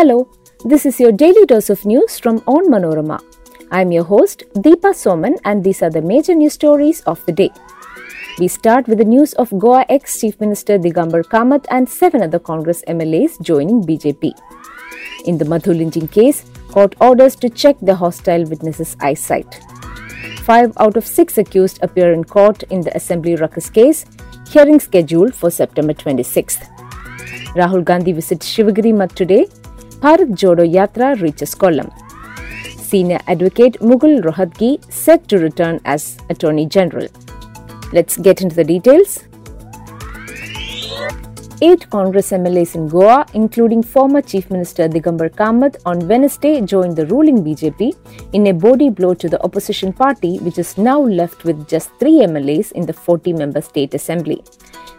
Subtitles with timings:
[0.00, 0.26] Hello,
[0.64, 3.22] this is your daily dose of news from On Manorama.
[3.70, 7.50] I'm your host Deepa Soman, and these are the major news stories of the day.
[8.38, 12.38] We start with the news of Goa ex Chief Minister Digambar Kamat and seven other
[12.38, 14.32] Congress MLAs joining BJP.
[15.26, 19.60] In the Madhu lynching case, court orders to check the hostile witnesses' eyesight.
[20.44, 24.06] Five out of six accused appear in court in the Assembly Ruckus case,
[24.48, 26.66] hearing scheduled for September 26th.
[27.54, 29.46] Rahul Gandhi visits Shivagiri Math today.
[30.02, 31.90] Bharat Jodo Yatra reaches Kollam.
[32.78, 37.06] Senior advocate Mukul Rohatgi set to return as Attorney General.
[37.92, 39.29] Let's get into the details.
[41.62, 47.04] Eight Congress MLAs in Goa, including former Chief Minister Digambar Kamat, on Wednesday joined the
[47.08, 47.94] ruling BJP
[48.32, 52.20] in a body blow to the opposition party, which is now left with just three
[52.20, 54.42] MLAs in the 40 member state assembly.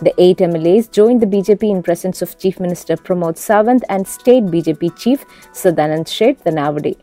[0.00, 4.44] The eight MLAs joined the BJP in presence of Chief Minister Pramod Sawant and State
[4.44, 6.96] BJP Chief Sadanand Shet Tanavade.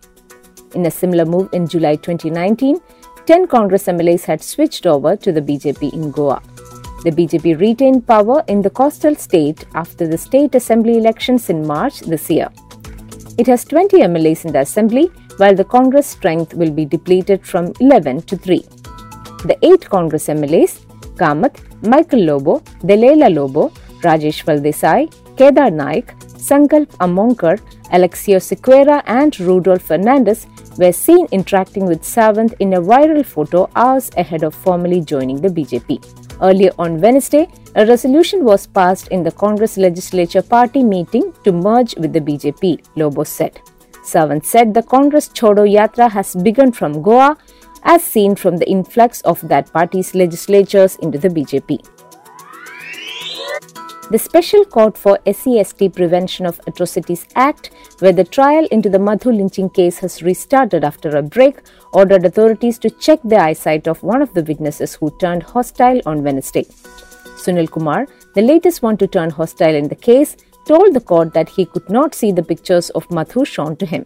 [0.73, 2.79] In a similar move in July 2019,
[3.27, 6.41] 10 Congress MLAs had switched over to the BJP in Goa.
[7.03, 11.99] The BJP retained power in the coastal state after the state assembly elections in March
[11.99, 12.47] this year.
[13.37, 17.73] It has 20 MLAs in the assembly, while the Congress strength will be depleted from
[17.81, 18.59] 11 to 3.
[19.43, 20.79] The eight Congress MLAs,
[21.17, 23.69] Kamat, Michael Lobo, Delilah Lobo,
[24.01, 27.59] Rajesh Desai, Kedar Naik, Sankalp Amonkar,
[27.91, 34.09] Aleixo Sequeira, and Rudolf Fernandes were seen interacting with Sawant in a viral photo hours
[34.15, 36.22] ahead of formally joining the BJP.
[36.41, 41.95] Earlier on Wednesday, a resolution was passed in the Congress Legislature Party meeting to merge
[41.95, 43.59] with the BJP, Lobo said.
[44.03, 47.37] Sawant said the Congress Chodo Yatra has begun from Goa,
[47.83, 51.85] as seen from the influx of that party's legislatures into the BJP.
[54.11, 59.31] The Special Court for SCST Prevention of Atrocities Act, where the trial into the Madhu
[59.31, 61.59] lynching case has restarted after a break,
[61.93, 66.21] ordered authorities to check the eyesight of one of the witnesses who turned hostile on
[66.21, 66.65] Wednesday.
[67.43, 68.05] Sunil Kumar,
[68.35, 70.35] the latest one to turn hostile in the case,
[70.67, 74.05] told the court that he could not see the pictures of Madhu shown to him.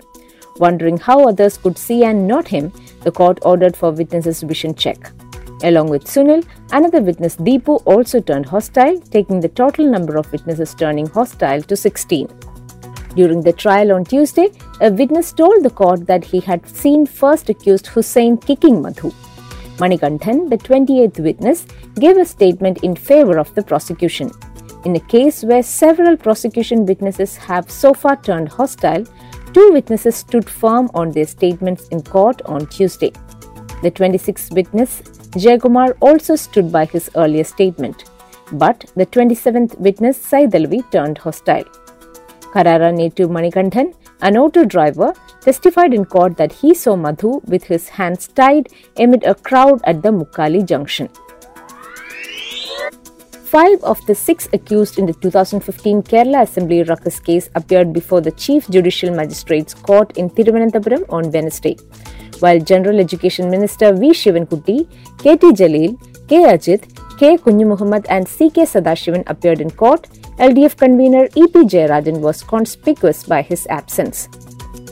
[0.57, 2.71] Wondering how others could see and not him,
[3.01, 5.11] the court ordered for witnesses' vision check.
[5.63, 10.75] Along with Sunil, another witness Deepu also turned hostile, taking the total number of witnesses
[10.75, 12.27] turning hostile to 16.
[13.15, 14.51] During the trial on Tuesday,
[14.81, 19.11] a witness told the court that he had seen first accused Hussein kicking Madhu.
[19.77, 21.65] Manikanthan, the 28th witness,
[21.95, 24.29] gave a statement in favor of the prosecution.
[24.85, 29.03] In a case where several prosecution witnesses have so far turned hostile,
[29.53, 33.11] two witnesses stood firm on their statements in court on Tuesday.
[33.81, 35.01] The 26th witness,
[35.37, 38.05] Jayakumar, also stood by his earlier statement,
[38.51, 41.65] but the 27th witness, Saidalvi, turned hostile.
[42.53, 47.89] Karara native Manikanthan, an auto driver, testified in court that he saw Madhu with his
[47.89, 51.09] hands tied amid a crowd at the Mukali junction.
[53.45, 58.31] Five of the six accused in the 2015 Kerala Assembly ruckus case appeared before the
[58.31, 61.77] Chief Judicial Magistrates Court in Thiruvananthapuram on Wednesday
[62.39, 64.09] while General Education Minister V.
[64.09, 64.87] Sivankutty,
[65.19, 65.47] K.T.
[65.53, 66.43] Jaleel, K.
[66.43, 66.87] Ajit,
[67.17, 67.37] K.
[67.37, 68.61] Kunju and C.K.
[68.63, 71.63] Sadashivan appeared in court, LDF convener E.P.
[71.65, 74.29] Jayarajan was conspicuous by his absence.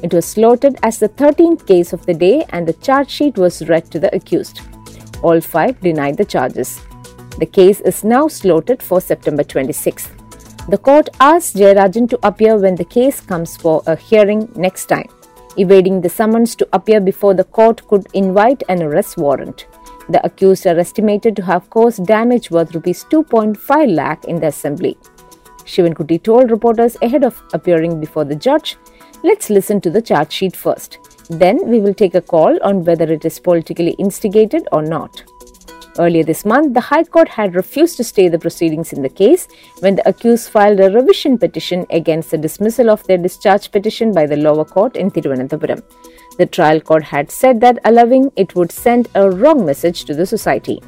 [0.01, 3.67] It was slotted as the 13th case of the day and the charge sheet was
[3.69, 4.61] read to the accused.
[5.21, 6.81] All five denied the charges.
[7.37, 10.09] The case is now slotted for September 26th.
[10.69, 15.09] The court asked Jayarajan to appear when the case comes for a hearing next time.
[15.57, 19.67] Evading the summons to appear before the court could invite an arrest warrant.
[20.09, 24.97] The accused are estimated to have caused damage worth rupees 2.5 lakh in the assembly.
[25.59, 28.77] Sivankutty told reporters ahead of appearing before the judge,
[29.23, 30.99] Let's listen to the charge sheet first.
[31.29, 35.23] Then we will take a call on whether it is politically instigated or not.
[35.97, 39.47] Earlier this month, the High Court had refused to stay the proceedings in the case
[39.79, 44.25] when the accused filed a revision petition against the dismissal of their discharge petition by
[44.25, 45.81] the lower court in Thiruvananthapuram.
[46.37, 50.25] The trial court had said that allowing it would send a wrong message to the
[50.25, 50.81] society.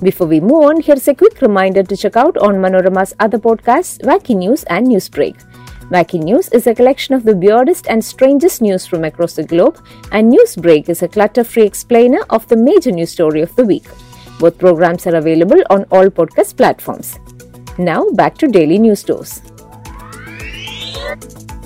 [0.00, 4.00] Before we move on, here's a quick reminder to check out on Manorama's other podcasts,
[4.02, 5.34] Wacky News and Newsbreak.
[5.90, 9.82] Wacky News is a collection of the weirdest and strangest news from across the globe,
[10.12, 13.86] and Newsbreak is a clutter free explainer of the major news story of the week.
[14.38, 17.18] Both programs are available on all podcast platforms.
[17.78, 19.40] Now, back to daily news dose.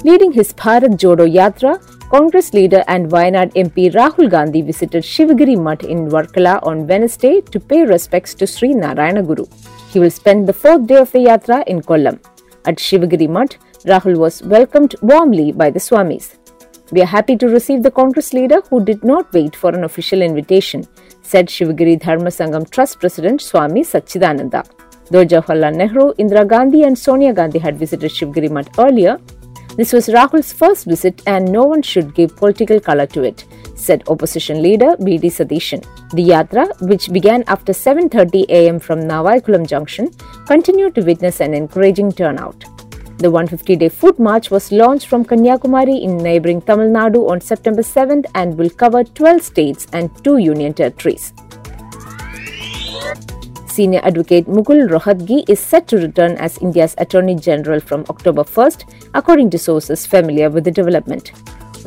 [0.04, 5.82] Leading his Bharat Jodo Yatra, Congress leader and Wayanad MP Rahul Gandhi visited Shivagiri Mutt
[5.82, 9.46] in Varkala on Wednesday to pay respects to Sri Narayana Guru.
[9.90, 12.20] He will spend the fourth day of the yatra in Kollam.
[12.64, 16.37] At Shivagiri Mutt, Rahul was welcomed warmly by the Swamis.
[16.93, 20.23] We are happy to receive the Congress leader who did not wait for an official
[20.23, 20.84] invitation,
[21.23, 24.64] said Shivagiri Dharma Sangam Trust President Swami Sachidananda.
[25.11, 29.19] Though Jawaharlal Nehru, Indira Gandhi, and Sonia Gandhi had visited Shivagiri Mutt earlier,
[29.76, 33.44] this was Rahul's first visit and no one should give political color to it,
[33.75, 35.28] said opposition leader V.D.
[35.28, 35.82] Satheesan.
[36.11, 38.78] The yatra, which began after 7:30 a.m.
[38.78, 40.11] from Navaikulam junction,
[40.46, 42.71] continued to witness an encouraging turnout.
[43.22, 47.82] The 150 day foot march was launched from Kanyakumari in neighboring Tamil Nadu on September
[47.82, 51.32] 7th and will cover 12 states and 2 union territories.
[53.69, 58.84] Senior advocate Mukul Rohatgi is set to return as India's Attorney General from October 1st,
[59.14, 61.30] according to sources familiar with the development.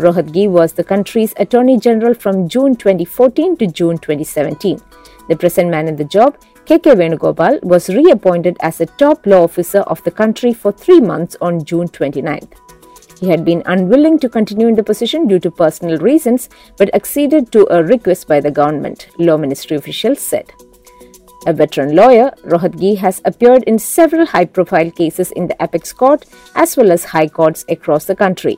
[0.06, 4.80] Rohatgi was the country's Attorney General from June 2014 to June 2017.
[5.28, 9.82] The present man in the job KK Venugopal was reappointed as a top law officer
[9.82, 12.54] of the country for three months on June 29th.
[13.20, 17.52] He had been unwilling to continue in the position due to personal reasons but acceded
[17.52, 20.52] to a request by the government, Law Ministry officials said.
[21.46, 26.26] A veteran lawyer, Rohatgi has appeared in several high profile cases in the apex court
[26.56, 28.58] as well as high courts across the country.